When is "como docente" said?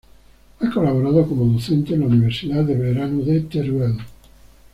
1.27-1.93